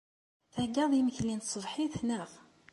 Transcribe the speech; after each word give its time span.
Theyyaḍ-d 0.53 0.93
imekli 0.99 1.33
n 1.35 1.39
tṣebḥit, 1.41 1.95
naɣ? 2.07 2.29